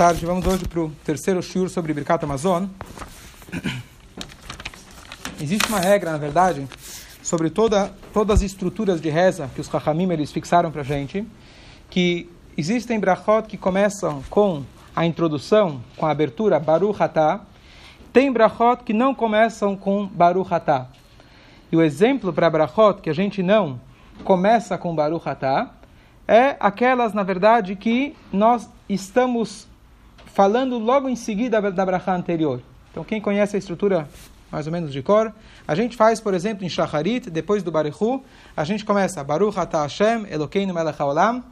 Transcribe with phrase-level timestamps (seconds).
[0.00, 0.24] tarde.
[0.24, 2.64] Vamos hoje para o terceiro shiur sobre Birkat Amazon.
[5.38, 6.66] Existe uma regra, na verdade,
[7.22, 11.28] sobre toda, todas as estruturas de reza que os Chachamim eles fixaram para a gente,
[11.90, 14.64] que existem brachot que começam com
[14.96, 17.42] a introdução, com a abertura Baruch Atah,
[18.10, 20.88] tem brachot que não começam com Baruch Atah.
[21.70, 23.78] E o exemplo para brachot que a gente não
[24.24, 25.72] começa com Baruch Atah
[26.26, 29.68] é aquelas, na verdade, que nós estamos
[30.32, 32.60] falando logo em seguida da brachá anterior.
[32.90, 34.08] Então, quem conhece a estrutura
[34.50, 35.32] mais ou menos de cor,
[35.66, 38.20] a gente faz, por exemplo, em Shacharit, depois do Barichu,
[38.56, 41.44] a gente começa Baruch Ata Hashem, Elokeinu melech haolam,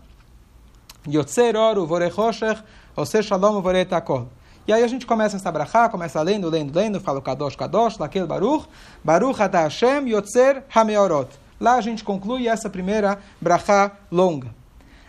[1.07, 2.61] Yotzer Oru Vorechoshech,
[2.97, 4.29] Ose Shalom Voretakol.
[4.67, 8.27] E aí a gente começa essa brachá, começa lendo, lendo, lendo, fala Kadosh, Kadosh, Lakel
[8.27, 8.67] Baruch,
[9.03, 11.29] Baruch Ata Hashem, Yotzer Hameorot.
[11.61, 14.49] Lá a gente conclui essa primeira brachá longa.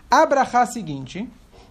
[0.10, 1.28] A brachá seguinte,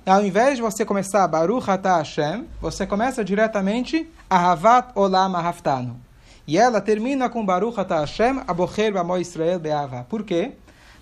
[0.08, 6.00] ao invés de você começar Baruch Ata Hashem, você começa diretamente Ahavat Olam Ahaftanu.
[6.46, 10.06] E ela termina com Baruch Ata Hashem, Abocher Bamo Israel Be'ava.
[10.08, 10.52] Por quê?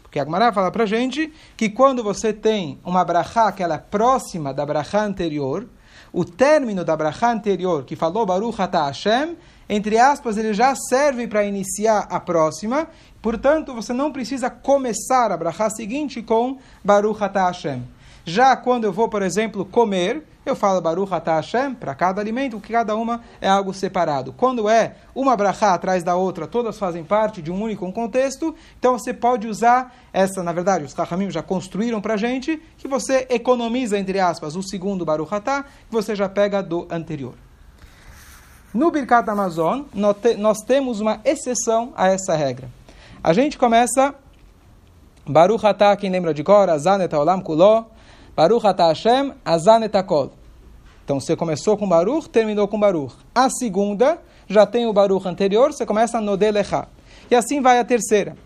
[0.03, 3.79] Porque a Gemara fala pra gente que quando você tem uma brachá que ela é
[3.79, 5.69] próxima da brachá anterior,
[6.13, 9.37] o término da brachá anterior, que falou Baruch Ata Hashem,
[9.69, 12.89] entre aspas, ele já serve para iniciar a próxima,
[13.23, 17.96] portanto, você não precisa começar a brachá seguinte com Baruch Ata Hashem.
[18.29, 22.59] Já quando eu vou, por exemplo, comer, eu falo Baruch Atah Hashem, para cada alimento,
[22.59, 24.33] que cada uma é algo separado.
[24.33, 28.99] Quando é uma brachá atrás da outra, todas fazem parte de um único contexto, então
[28.99, 33.97] você pode usar essa, na verdade, os Kachamim já construíram para gente, que você economiza,
[33.97, 37.35] entre aspas, o segundo Baruch Atah, que você já pega do anterior.
[38.75, 39.83] No Birkat Amazon,
[40.37, 42.69] nós temos uma exceção a essa regra.
[43.23, 44.17] A gente começa
[45.25, 47.85] Baruch Atah, quem lembra de Cor, Azanet Olam Kuló,
[48.37, 50.31] Baruch Ata Hashem Azan etakol.
[51.03, 53.15] Então você começou com Baruch, terminou com Baruch.
[53.35, 56.87] A segunda já tem o Baruch anterior, você começa no Delecha.
[57.31, 58.37] E assim vai a terceira.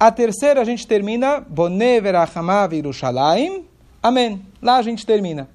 [0.00, 3.66] A terceira a gente termina Boneh Verachamav Yerushalayim.
[4.02, 4.40] Amém.
[4.62, 5.46] Lá a gente termina.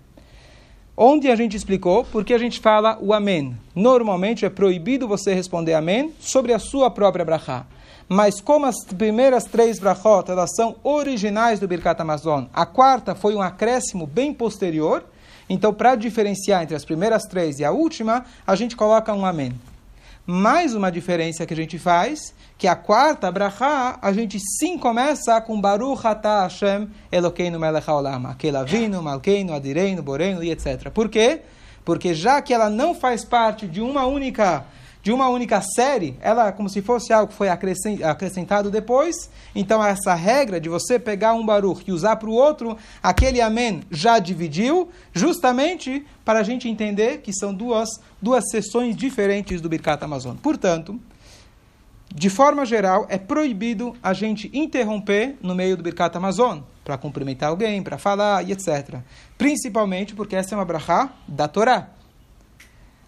[0.96, 3.58] Onde a gente explicou porque a gente fala o Amém.
[3.74, 7.66] Normalmente é proibido você responder Amém sobre a sua própria brachá.
[8.12, 13.36] Mas como as primeiras três brachot, elas são originais do Birkat Amazon, a quarta foi
[13.36, 15.06] um acréscimo bem posterior,
[15.48, 19.54] então para diferenciar entre as primeiras três e a última, a gente coloca um amém.
[20.26, 25.40] Mais uma diferença que a gente faz, que a quarta brachá, a gente sim começa
[25.42, 30.90] com Baruch Atah Hashem Elokeinu Melech HaOlam, Akelavinu, Malkeinu, Adireinu, Boreinu e etc.
[30.90, 31.42] Por quê?
[31.86, 34.66] Porque já que ela não faz parte de uma única
[35.02, 39.30] de uma única série, ela como se fosse algo que foi acrescentado depois.
[39.56, 43.82] Então, essa regra de você pegar um Baruch e usar para o outro, aquele Amém
[43.90, 47.90] já dividiu, justamente para a gente entender que são duas,
[48.22, 50.36] duas sessões diferentes do Birkat Amazon.
[50.36, 51.00] Portanto,
[52.14, 57.50] de forma geral, é proibido a gente interromper no meio do Birkat Amazon, para cumprimentar
[57.50, 58.98] alguém, para falar e etc.
[59.38, 61.99] Principalmente porque essa é uma brachá da Torá.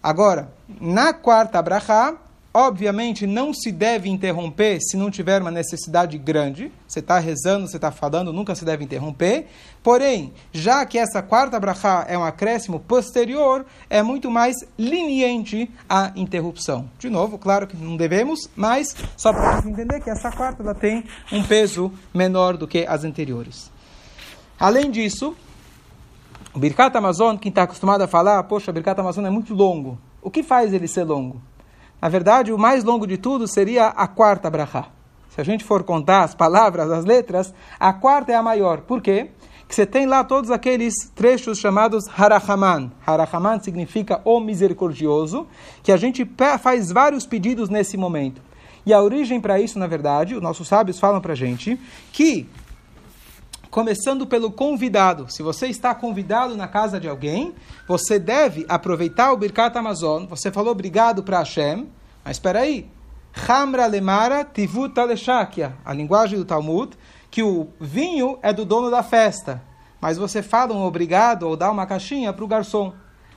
[0.02, 2.14] Agora, na quarta brachá,
[2.52, 6.72] obviamente não se deve interromper se não tiver uma necessidade grande.
[6.86, 9.46] Você está rezando, você está falando, nunca se deve interromper.
[9.82, 16.12] Porém, já que essa quarta brachá é um acréscimo posterior, é muito mais leniente a
[16.16, 16.90] interrupção.
[16.98, 21.04] De novo, claro que não devemos, mas só para entender que essa quarta ela tem
[21.30, 23.70] um peso menor do que as anteriores.
[24.58, 25.34] Além disso,
[26.54, 29.98] Birkat Amazon, quem está acostumado a falar, poxa, o Birkat Amazon é muito longo.
[30.20, 31.40] O que faz ele ser longo?
[32.00, 34.88] Na verdade, o mais longo de tudo seria a quarta brachá.
[35.30, 38.82] Se a gente for contar as palavras, as letras, a quarta é a maior.
[38.82, 39.30] Por quê?
[39.66, 42.92] Que você tem lá todos aqueles trechos chamados Harahaman.
[43.06, 45.46] Harahaman significa o misericordioso,
[45.82, 46.30] que a gente
[46.60, 48.42] faz vários pedidos nesse momento.
[48.84, 51.80] E a origem para isso, na verdade, os nossos sábios falam para a gente
[52.12, 52.46] que
[53.72, 55.32] começando pelo convidado.
[55.32, 57.54] Se você está convidado na casa de alguém,
[57.88, 60.26] você deve aproveitar o Birkat Amazon.
[60.26, 61.88] Você falou obrigado para Hashem,
[62.22, 62.86] mas espera aí.
[63.48, 66.94] Hamra lemara tivut aleshakia, a linguagem do Talmud,
[67.30, 69.62] que o vinho é do dono da festa.
[69.98, 72.92] Mas você fala um obrigado ou dá uma caixinha para o garçom.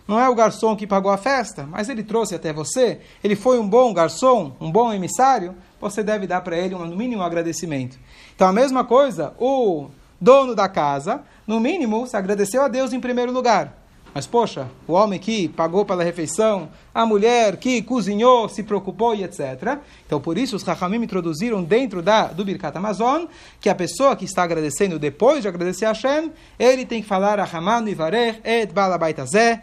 [0.05, 2.99] Não é o garçom que pagou a festa, mas ele trouxe até você.
[3.23, 5.55] Ele foi um bom garçom, um bom emissário.
[5.79, 7.97] Você deve dar para ele, no mínimo, um agradecimento.
[8.35, 9.87] Então, a mesma coisa, o
[10.19, 13.85] dono da casa, no mínimo, se agradeceu a Deus em primeiro lugar.
[14.15, 19.25] Mas, poxa, o homem que pagou pela refeição, a mulher que cozinhou, se preocupou e
[19.25, 19.77] etc.
[20.05, 23.25] Então, por isso, os Rahamim introduziram dentro da, do Birkat Amazon
[23.59, 27.39] que a pessoa que está agradecendo depois de agradecer a Hashem, ele tem que falar
[27.39, 29.61] Rahamanu Ivarech et Balabaitazeh,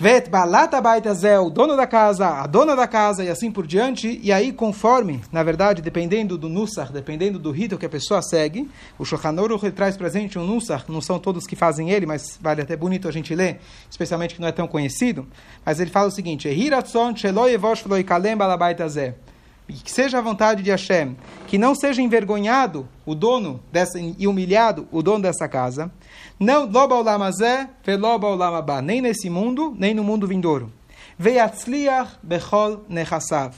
[0.00, 4.20] Vet balata baitazel, o dono da casa, a dona da casa e assim por diante.
[4.22, 8.70] E aí, conforme, na verdade, dependendo do Nusach, dependendo do rito que a pessoa segue,
[8.96, 12.76] o Shochanoro traz presente um Nusach, não são todos que fazem ele, mas vale até
[12.76, 13.58] bonito a gente ler,
[13.90, 15.26] especialmente que não é tão conhecido.
[15.66, 19.27] Mas ele fala o seguinte: Ehiratson sheloi evosh vloi kalem balabaitazeh e
[19.74, 21.16] que seja a vontade de Hashem,
[21.46, 25.92] que não seja envergonhado o dono dessa, e humilhado o dono dessa casa,
[26.40, 30.72] não loba olamazé, veloba nem nesse mundo, nem no mundo vindouro.
[31.18, 33.54] Veiatzliach bechol nechassav.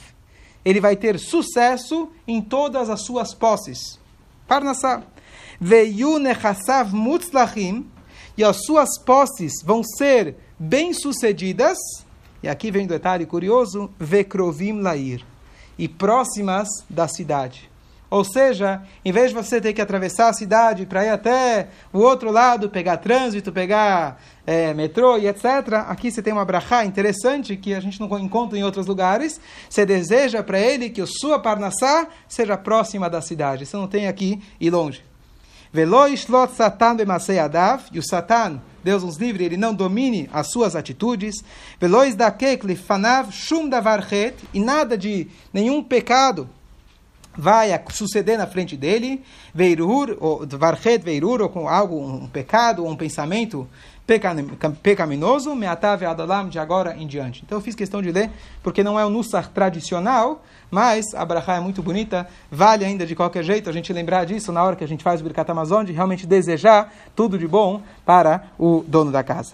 [0.65, 3.99] Ele vai ter sucesso em todas as suas posses.
[4.49, 5.03] Parnassá.
[5.61, 7.87] Veiu nechassav mutzlachim,
[8.37, 11.79] e as suas posses vão ser bem-sucedidas,
[12.43, 15.30] e aqui vem um detalhe curioso, vekrovim lair
[15.81, 17.71] e próximas da cidade.
[18.11, 22.01] Ou seja, em vez de você ter que atravessar a cidade para ir até o
[22.01, 25.45] outro lado, pegar trânsito, pegar é, metrô e etc.,
[25.89, 29.41] aqui você tem uma brachá interessante que a gente não encontra em outros lugares.
[29.71, 33.65] Você deseja para ele que a sua parnassá seja próxima da cidade.
[33.65, 35.10] Você não tem aqui e longe.
[35.73, 36.97] Velo ishlot satan
[37.43, 41.45] adav, e o satan Deus nos livre, ele não domine as suas atitudes.
[41.79, 42.35] Velois da
[42.87, 46.49] fanav shum davarchet, e nada de nenhum pecado
[47.41, 49.23] vai suceder na frente dele.
[49.55, 53.67] Veirur, ou varchet veirur, ou com algo, um pecado, um pensamento
[54.83, 57.43] pecaminoso, meatav adalam, de agora em diante.
[57.45, 58.31] Então eu fiz questão de ler,
[58.63, 63.15] porque não é o nussar tradicional, mas a brachá é muito bonita, vale ainda de
[63.15, 65.85] qualquer jeito a gente lembrar disso na hora que a gente faz o Birkat Amazon,
[65.85, 69.53] de realmente desejar tudo de bom para o dono da casa.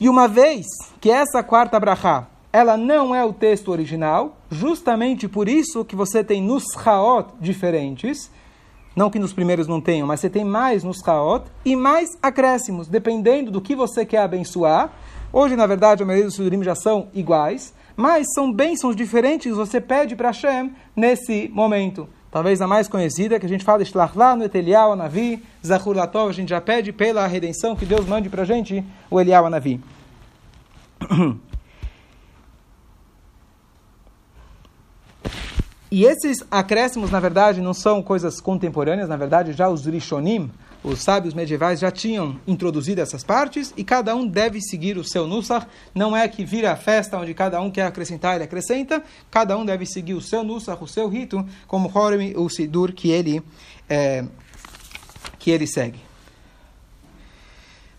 [0.00, 0.66] E uma vez
[1.00, 6.24] que essa quarta brachá, ela não é o texto original, justamente por isso que você
[6.24, 8.30] tem nuschaot diferentes,
[8.98, 12.88] não que nos primeiros não tenham, mas você tem mais nos Haot e mais acréscimos,
[12.88, 14.90] dependendo do que você quer abençoar.
[15.32, 19.80] Hoje, na verdade, a maioria dos surim já são iguais, mas são bênçãos diferentes você
[19.80, 22.08] pede para Hashem nesse momento.
[22.28, 26.30] Talvez a mais conhecida, que a gente fala Shlach lá no Etelial Anavi, Zahur Latov,
[26.30, 29.80] a gente já pede pela redenção que Deus mande para a gente o Elial Anavi.
[35.90, 40.50] E esses acréscimos, na verdade, não são coisas contemporâneas, na verdade, já os Rishonim,
[40.84, 45.26] os sábios medievais, já tinham introduzido essas partes e cada um deve seguir o seu
[45.26, 45.66] Nusach.
[45.94, 49.64] Não é que vira a festa onde cada um quer acrescentar, ele acrescenta, cada um
[49.64, 53.42] deve seguir o seu Nusach, o seu rito, como Horem, o Sidur que ele,
[53.88, 54.24] é,
[55.38, 56.00] que ele segue.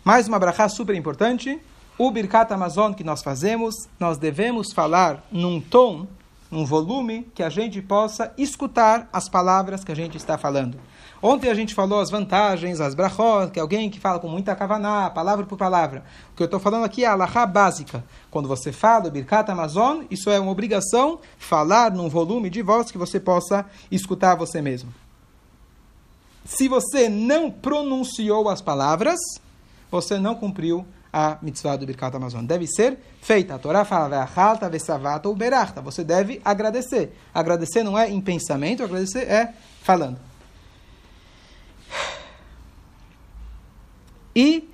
[0.04, 1.60] Mais uma brachá super importante.
[1.98, 6.08] O Birkat Amazon que nós fazemos, nós devemos falar num tom
[6.52, 10.80] um volume que a gente possa escutar as palavras que a gente está falando.
[11.22, 14.56] Ontem a gente falou as vantagens, as brachot, que é alguém que fala com muita
[14.56, 16.04] kavaná, palavra por palavra.
[16.32, 18.04] O que eu estou falando aqui é a alahá básica.
[18.32, 22.90] Quando você fala o Birkat Amazon, isso é uma obrigação, falar num volume de voz
[22.90, 24.94] que você possa escutar você mesmo.
[26.46, 29.20] Se você não pronunciou as palavras,
[29.92, 32.46] você não cumpriu a mitzvah do Birkat Amazon.
[32.46, 33.56] Deve ser feita.
[33.56, 34.26] A Torá fala,
[35.36, 35.82] ou.
[35.82, 37.14] Você deve agradecer.
[37.34, 40.20] Agradecer não é em pensamento, agradecer é falando.
[44.36, 44.70] E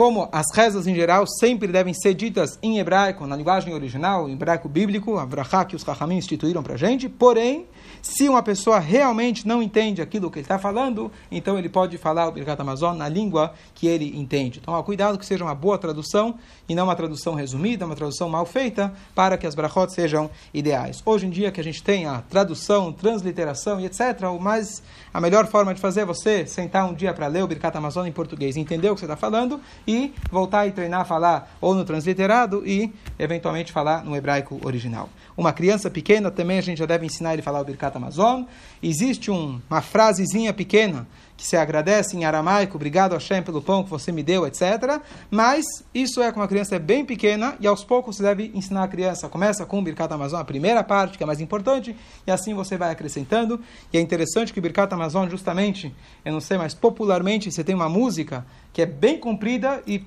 [0.00, 4.32] como as rezas em geral sempre devem ser ditas em hebraico, na linguagem original, em
[4.32, 7.66] hebraico bíblico, a brachá que os Chachamim instituíram para a gente, porém,
[8.00, 12.28] se uma pessoa realmente não entende aquilo que ele está falando, então ele pode falar
[12.28, 14.58] o Birkat Amazon na língua que ele entende.
[14.62, 16.36] Então, cuidado que seja uma boa tradução
[16.66, 21.02] e não uma tradução resumida, uma tradução mal feita, para que as brachot sejam ideais.
[21.04, 24.82] Hoje em dia que a gente tem a tradução, transliteração e etc., o mais,
[25.12, 28.06] a melhor forma de fazer é você sentar um dia para ler o Birkat Amazon
[28.06, 29.60] em português, entender o que você está falando
[29.90, 35.08] e voltar e treinar a falar ou no transliterado e, eventualmente, falar no hebraico original.
[35.36, 38.44] Uma criança pequena também a gente já deve ensinar ele a falar o Birkat Amazon.
[38.82, 41.06] Existe um, uma frasezinha pequena
[41.40, 45.00] que se agradece em aramaico, obrigado Hashem pelo pão que você me deu, etc.
[45.30, 48.88] Mas isso é com uma criança bem pequena e aos poucos você deve ensinar a
[48.88, 49.26] criança.
[49.26, 52.76] Começa com o Birkat Amazon, a primeira parte, que é mais importante, e assim você
[52.76, 53.58] vai acrescentando.
[53.90, 55.94] E é interessante que o Birkat Amazon, justamente,
[56.26, 60.04] eu não sei, mas popularmente você tem uma música que é bem comprida e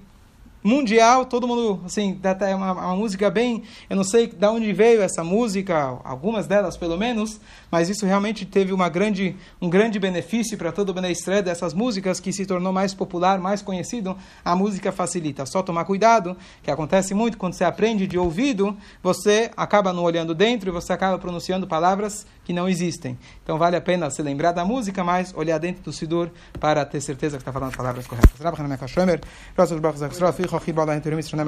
[0.64, 5.02] mundial, todo mundo, assim, é uma, uma, música bem, eu não sei de onde veio
[5.02, 7.40] essa música, algumas delas pelo menos,
[7.70, 11.74] mas isso realmente teve uma grande, um grande benefício para todo o Bnei Israel dessas
[11.74, 15.46] músicas que se tornou mais popular, mais conhecido, a música facilita.
[15.46, 20.34] Só tomar cuidado, que acontece muito quando você aprende de ouvido, você acaba não olhando
[20.34, 23.18] dentro e você acaba pronunciando palavras que não existem.
[23.44, 26.30] Então vale a pena se lembrar da música, mas olhar dentro do Sidur
[26.60, 28.40] para ter certeza que está falando as palavras corretas.
[30.54, 31.44] Rahimahullah, entre o Mishnah